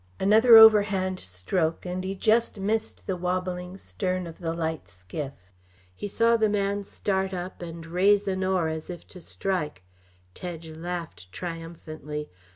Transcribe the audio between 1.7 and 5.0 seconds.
and he just missed the wobbling stern of the light